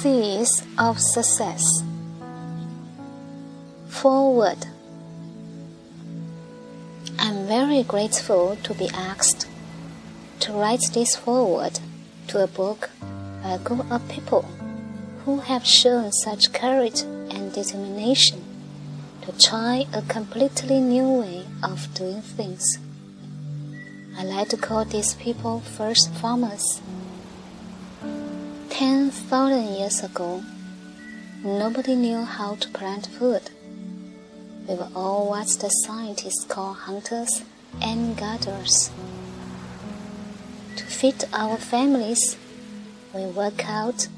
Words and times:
Seeds 0.00 0.62
of 0.78 0.98
Success 0.98 1.82
Forward 3.88 4.64
I'm 7.18 7.46
very 7.46 7.82
grateful 7.82 8.56
to 8.62 8.72
be 8.72 8.88
asked 8.94 9.46
to 10.38 10.52
write 10.54 10.80
this 10.94 11.16
forward 11.16 11.80
to 12.28 12.42
a 12.42 12.46
book 12.46 12.88
by 13.42 13.50
a 13.50 13.58
group 13.58 13.92
of 13.92 14.08
people 14.08 14.48
who 15.26 15.40
have 15.40 15.66
shown 15.66 16.12
such 16.12 16.54
courage 16.54 17.02
and 17.02 17.52
determination 17.52 18.42
to 19.20 19.38
try 19.38 19.84
a 19.92 20.00
completely 20.00 20.80
new 20.80 21.20
way 21.20 21.44
of 21.62 21.92
doing 21.92 22.22
things. 22.22 22.78
I 24.16 24.24
like 24.24 24.48
to 24.48 24.56
call 24.56 24.86
these 24.86 25.12
people 25.12 25.60
first 25.60 26.10
farmers. 26.14 26.80
Ten 28.80 29.10
thousand 29.10 29.74
years 29.74 30.02
ago, 30.02 30.42
nobody 31.44 31.94
knew 31.94 32.24
how 32.24 32.54
to 32.54 32.68
plant 32.70 33.08
food. 33.08 33.50
We 34.66 34.74
were 34.74 34.88
all 34.96 35.28
what 35.28 35.48
the 35.48 35.68
scientists 35.68 36.46
call 36.46 36.72
hunters 36.72 37.42
and 37.82 38.16
gatherers. 38.16 38.90
To 40.76 40.84
feed 40.86 41.24
our 41.34 41.58
families, 41.58 42.38
we 43.14 43.26
work 43.26 43.68
out 43.68 44.08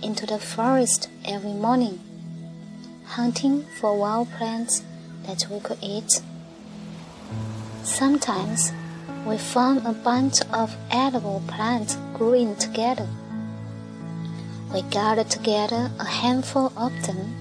into 0.00 0.24
the 0.24 0.38
forest 0.38 1.08
every 1.24 1.54
morning, 1.54 1.98
hunting 3.04 3.66
for 3.80 3.98
wild 3.98 4.30
plants 4.30 4.84
that 5.26 5.46
we 5.50 5.58
could 5.58 5.78
eat. 5.82 6.22
Sometimes 7.82 8.72
we 9.26 9.36
found 9.36 9.84
a 9.84 9.92
bunch 9.92 10.42
of 10.52 10.76
edible 10.92 11.42
plants 11.48 11.96
growing 12.14 12.54
together. 12.54 13.08
We 14.72 14.80
gathered 14.82 15.28
together 15.28 15.90
a 16.00 16.04
handful 16.04 16.72
of 16.78 16.92
them 17.06 17.34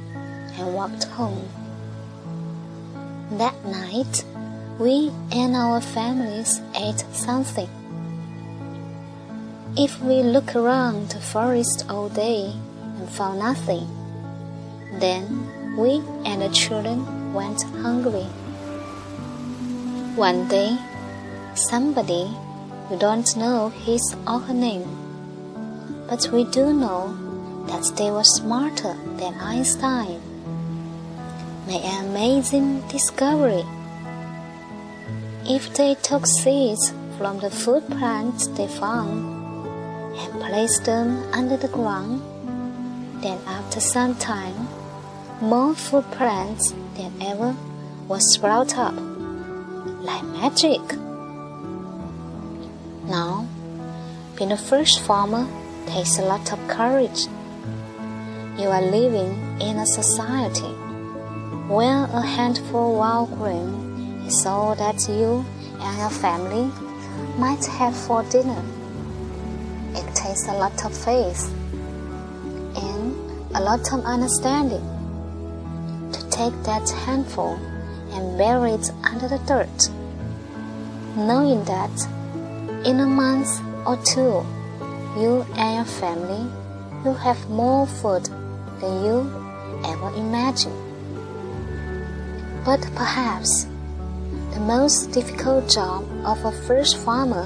and 0.58 0.74
walked 0.76 1.06
home. 1.06 1.48
That 3.32 3.56
night, 3.66 4.26
we 4.78 5.12
and 5.32 5.56
our 5.56 5.80
families 5.80 6.60
ate 6.76 7.06
something. 7.14 7.70
If 9.78 10.02
we 10.02 10.24
look 10.24 10.58
around 10.58 11.12
the 11.12 11.22
forest 11.22 11.86
all 11.88 12.10
day 12.10 12.52
and 12.98 13.08
found 13.08 13.40
nothing, 13.40 13.88
then 15.00 15.78
we 15.78 16.04
and 16.26 16.42
the 16.42 16.50
children 16.50 17.34
went 17.34 17.64
hungry. 17.80 18.28
One 20.18 20.50
day, 20.50 20.78
somebody, 21.56 22.30
we 22.90 22.98
don't 22.98 23.38
know 23.38 23.70
his 23.70 24.16
or 24.28 24.40
her 24.40 24.54
name, 24.54 25.11
but 26.12 26.28
we 26.34 26.44
do 26.44 26.74
know 26.74 27.16
that 27.68 27.90
they 27.96 28.12
were 28.12 28.26
smarter 28.26 28.98
than 29.16 29.34
Einstein. 29.36 30.20
Made 31.66 31.86
an 31.86 32.08
amazing 32.08 32.86
discovery. 32.90 33.64
If 35.46 35.74
they 35.74 35.96
took 35.96 36.28
seeds 36.28 36.94
from 37.18 37.40
the 37.40 37.50
food 37.50 37.88
plants 37.88 38.48
they 38.48 38.68
found 38.68 39.14
and 40.18 40.42
placed 40.42 40.84
them 40.84 41.24
under 41.32 41.56
the 41.56 41.70
ground, 41.70 42.22
then 43.24 43.40
after 43.48 43.80
some 43.80 44.16
time, 44.16 44.68
more 45.40 45.74
food 45.74 46.12
plants 46.12 46.74
than 46.98 47.14
ever 47.22 47.56
will 48.10 48.20
sprout 48.20 48.78
up 48.78 48.96
like 50.04 50.26
magic. 50.26 50.82
Now, 53.06 53.48
being 54.36 54.52
a 54.52 54.58
first 54.58 55.00
farmer 55.00 55.48
takes 55.94 56.20
a 56.20 56.22
lot 56.22 56.54
of 56.54 56.60
courage. 56.70 57.28
You 58.58 58.70
are 58.70 58.82
living 58.82 59.32
in 59.60 59.78
a 59.78 59.86
society 59.86 60.74
where 61.68 62.06
a 62.06 62.22
handful 62.22 62.94
of 62.94 62.98
wild 62.98 63.38
grain 63.38 64.24
is 64.26 64.46
all 64.46 64.74
that 64.76 65.06
you 65.10 65.46
and 65.82 65.98
your 66.00 66.10
family 66.10 66.72
might 67.38 67.66
have 67.66 67.96
for 67.96 68.24
dinner. 68.24 68.64
It 69.94 70.16
takes 70.16 70.48
a 70.48 70.54
lot 70.54 70.86
of 70.86 70.96
faith 70.96 71.52
and 72.78 73.14
a 73.54 73.60
lot 73.60 73.92
of 73.92 74.06
understanding 74.06 74.88
to 76.14 76.30
take 76.30 76.56
that 76.64 76.90
handful 77.06 77.56
and 78.14 78.38
bury 78.38 78.72
it 78.72 78.90
under 79.04 79.28
the 79.28 79.40
dirt, 79.40 79.90
knowing 81.18 81.66
that 81.66 81.92
in 82.86 83.02
a 83.02 83.06
month 83.06 83.60
or 83.86 83.98
two, 84.06 84.46
you 85.18 85.46
and 85.56 85.76
your 85.76 85.86
family 85.86 86.50
will 87.04 87.16
have 87.16 87.50
more 87.50 87.86
food 87.86 88.26
than 88.80 89.04
you 89.04 89.18
ever 89.86 90.10
imagined. 90.16 90.78
But 92.64 92.82
perhaps 92.96 93.68
the 94.54 94.60
most 94.60 95.12
difficult 95.12 95.70
job 95.70 96.06
of 96.26 96.44
a 96.46 96.52
first 96.52 96.98
farmer 96.98 97.46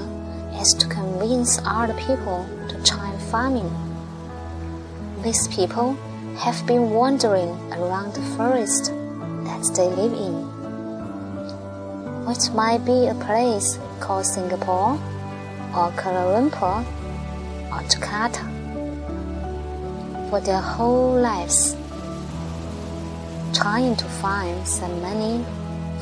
is 0.60 0.74
to 0.74 0.86
convince 0.88 1.58
other 1.64 1.94
people 1.94 2.46
to 2.68 2.82
try 2.84 3.16
farming. 3.30 3.70
These 5.22 5.48
people 5.48 5.94
have 6.38 6.66
been 6.66 6.90
wandering 6.90 7.50
around 7.72 8.14
the 8.14 8.22
forest 8.36 8.92
that 9.44 9.72
they 9.74 9.88
live 9.88 10.12
in, 10.12 10.34
which 12.26 12.50
might 12.54 12.84
be 12.84 13.08
a 13.08 13.14
place 13.14 13.78
called 13.98 14.26
Singapore 14.26 14.98
or 15.74 15.90
Kuala 15.96 16.24
Lumpur 16.34 16.84
or 17.76 17.82
Jakarta 17.92 18.42
for 20.30 20.40
their 20.40 20.60
whole 20.60 21.12
lives, 21.12 21.76
trying 23.52 23.94
to 23.96 24.06
find 24.22 24.66
some 24.66 25.02
money 25.02 25.44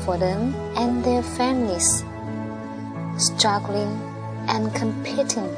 for 0.05 0.17
them 0.17 0.55
and 0.77 1.03
their 1.03 1.21
families, 1.21 2.03
struggling 3.17 3.91
and 4.47 4.73
competing 4.73 5.51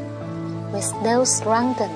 with 0.71 0.89
those 1.03 1.41
around 1.43 1.77
them. 1.77 1.93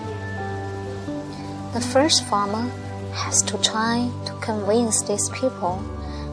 The 1.73 1.81
first 1.81 2.23
farmer 2.25 2.69
has 3.13 3.41
to 3.43 3.57
try 3.57 4.09
to 4.25 4.33
convince 4.39 5.01
these 5.01 5.29
people 5.29 5.81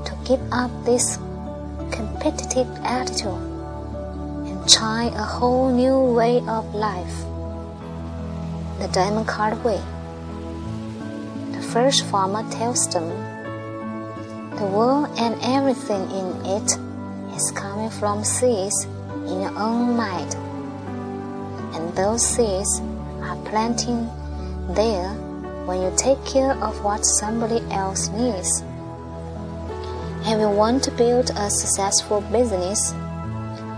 to 0.04 0.12
give 0.24 0.40
up 0.52 0.70
this 0.84 1.16
competitive 1.90 2.68
attitude 2.82 3.42
and 4.46 4.68
try 4.68 5.04
a 5.14 5.22
whole 5.22 5.72
new 5.72 5.98
way 6.12 6.42
of 6.46 6.74
life. 6.74 7.24
The 8.78 8.86
Diamond 8.92 9.26
Cutter 9.26 9.56
way. 9.56 9.82
The 11.50 11.60
first 11.60 12.04
farmer 12.04 12.48
tells 12.48 12.86
them 12.88 13.08
the 14.56 14.66
world 14.66 15.08
and 15.18 15.34
everything 15.42 16.02
in 16.12 16.46
it 16.46 16.78
is 17.34 17.50
coming 17.50 17.90
from 17.90 18.22
seeds 18.22 18.84
in 19.26 19.40
your 19.40 19.58
own 19.58 19.96
mind. 19.96 20.32
And 21.74 21.92
those 21.96 22.24
seeds 22.24 22.80
are 23.20 23.36
planting 23.46 24.08
there 24.74 25.10
when 25.66 25.82
you 25.82 25.92
take 25.96 26.24
care 26.24 26.52
of 26.62 26.84
what 26.84 27.04
somebody 27.04 27.60
else 27.72 28.08
needs. 28.10 28.62
If 30.22 30.38
you 30.38 30.50
want 30.50 30.84
to 30.84 30.92
build 30.92 31.30
a 31.30 31.50
successful 31.50 32.20
business, 32.20 32.92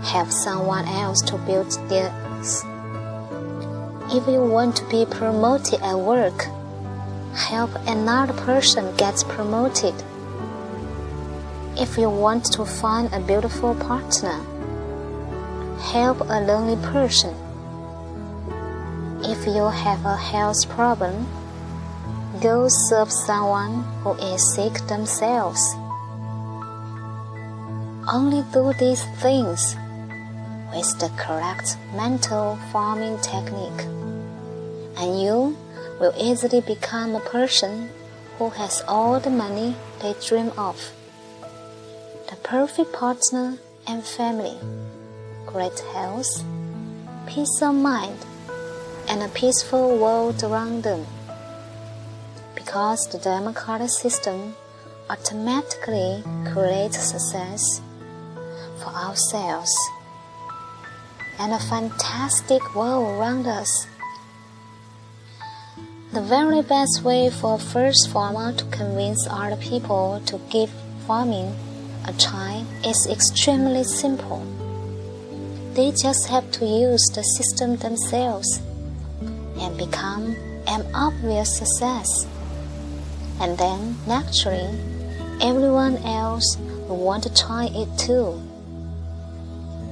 help 0.03 0.29
someone 0.29 0.87
else 0.87 1.23
to 1.23 1.39
build 1.39 1.71
theirs. 1.89 2.63
If 4.13 4.27
you 4.27 4.43
want 4.43 4.75
to 4.75 4.85
be 4.89 5.05
promoted 5.05 5.79
at 5.81 5.97
work, 5.97 6.47
help 7.33 7.69
another 7.87 8.33
person 8.33 8.93
get 8.97 9.23
promoted. 9.29 9.93
If 11.77 11.97
you 11.97 12.09
want 12.09 12.43
to 12.51 12.65
find 12.65 13.07
a 13.13 13.21
beautiful 13.21 13.73
partner, 13.73 14.37
help 15.93 16.19
a 16.19 16.41
lonely 16.41 16.75
person. 16.91 17.33
If 19.23 19.47
you 19.47 19.69
have 19.69 20.03
a 20.03 20.17
health 20.17 20.67
problem, 20.67 21.25
go 22.41 22.67
serve 22.67 23.13
someone 23.13 23.85
who 24.03 24.11
is 24.15 24.55
sick 24.55 24.73
themselves. 24.89 25.61
Only 28.11 28.43
do 28.51 28.73
these 28.73 29.05
things 29.21 29.77
with 30.73 30.99
the 30.99 31.09
correct 31.17 31.77
mental 31.95 32.57
farming 32.71 33.19
technique, 33.19 33.85
and 34.97 35.21
you 35.21 35.55
will 35.99 36.13
easily 36.17 36.61
become 36.61 37.15
a 37.15 37.19
person 37.19 37.89
who 38.37 38.49
has 38.49 38.83
all 38.87 39.19
the 39.19 39.29
money 39.29 39.75
they 40.01 40.13
dream 40.25 40.51
of, 40.57 40.91
the 42.29 42.35
perfect 42.43 42.93
partner 42.93 43.57
and 43.87 44.03
family, 44.03 44.57
great 45.45 45.79
health, 45.93 46.43
peace 47.27 47.61
of 47.61 47.75
mind, 47.75 48.17
and 49.07 49.21
a 49.21 49.27
peaceful 49.29 49.97
world 49.97 50.43
around 50.43 50.83
them. 50.83 51.05
Because 52.55 53.07
the 53.11 53.17
democratic 53.17 53.89
system 53.89 54.55
automatically 55.09 56.23
creates 56.53 56.97
success 57.11 57.81
for 58.79 58.89
ourselves 58.89 59.73
and 61.41 61.53
a 61.53 61.59
fantastic 61.59 62.61
world 62.75 63.17
around 63.17 63.47
us. 63.47 63.87
The 66.13 66.21
very 66.21 66.61
best 66.61 67.01
way 67.03 67.31
for 67.31 67.55
a 67.55 67.57
first 67.57 68.11
farmer 68.11 68.53
to 68.53 68.65
convince 68.65 69.27
other 69.27 69.55
people 69.55 70.21
to 70.27 70.39
give 70.51 70.69
farming 71.07 71.55
a 72.07 72.13
try 72.13 72.63
is 72.85 73.07
extremely 73.09 73.83
simple. 73.83 74.45
They 75.73 75.89
just 75.89 76.27
have 76.27 76.51
to 76.51 76.65
use 76.65 77.09
the 77.15 77.23
system 77.23 77.75
themselves 77.77 78.61
and 79.59 79.75
become 79.79 80.35
an 80.67 80.85
obvious 80.93 81.57
success. 81.57 82.27
And 83.39 83.57
then, 83.57 83.95
naturally, 84.05 84.77
everyone 85.41 85.97
else 86.05 86.55
will 86.87 87.03
want 87.03 87.23
to 87.23 87.33
try 87.33 87.65
it 87.73 87.89
too. 87.97 88.39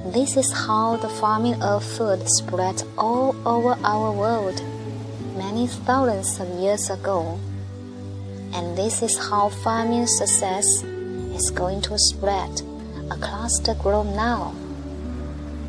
This 0.06 0.38
is 0.38 0.50
how 0.50 0.96
the 0.96 1.10
farming 1.10 1.62
of 1.62 1.84
food 1.84 2.26
spread 2.26 2.82
all 2.96 3.36
over 3.46 3.76
our 3.84 4.10
world 4.10 4.62
many 5.36 5.66
thousands 5.66 6.40
of 6.40 6.48
years 6.58 6.88
ago. 6.88 7.38
And 8.54 8.78
this 8.78 9.02
is 9.02 9.18
how 9.18 9.50
farming 9.50 10.06
success 10.06 10.82
is 11.36 11.50
going 11.50 11.82
to 11.82 11.98
spread 11.98 12.62
across 13.10 13.60
the 13.60 13.74
globe 13.74 14.06
now. 14.16 14.54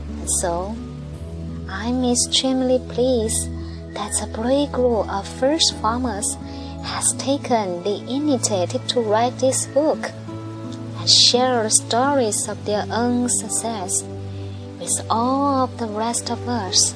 And 0.08 0.32
so, 0.40 0.78
I'm 1.68 2.02
extremely 2.06 2.80
pleased 2.88 3.50
that 3.96 4.24
a 4.24 4.28
brave 4.28 4.72
group 4.72 5.12
of 5.12 5.28
first 5.28 5.76
farmers 5.82 6.38
has 6.86 7.12
taken 7.18 7.84
the 7.84 8.00
initiative 8.08 8.88
to 8.88 9.02
write 9.02 9.38
this 9.40 9.66
book 9.68 10.10
and 10.98 11.10
share 11.10 11.70
stories 11.70 12.48
of 12.48 12.64
their 12.66 12.86
own 12.90 13.28
success 13.28 13.92
with 14.82 15.06
all 15.12 15.64
of 15.64 15.78
the 15.78 15.86
rest 15.86 16.32
of 16.32 16.50
us. 16.50 16.94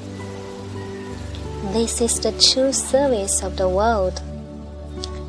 This 1.71 2.01
is 2.01 2.19
the 2.19 2.31
true 2.31 2.73
service 2.73 3.43
of 3.43 3.57
the 3.57 3.69
world 3.69 4.21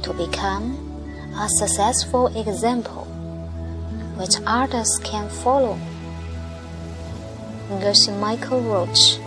to 0.03 0.15
become 0.15 0.65
a 1.39 1.49
successful 1.51 2.29
example 2.29 3.05
which 4.17 4.37
others 4.47 4.99
can 5.05 5.29
follow. 5.29 5.79
Geshe 7.69 8.09
Michael 8.19 8.63
Roach, 8.63 9.19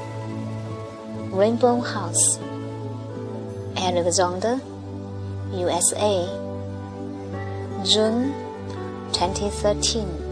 Rainbow 1.32 1.82
House, 1.82 2.40
Alexander, 3.78 4.60
USA, 5.54 6.26
June 7.86 8.34
2013. 9.14 10.29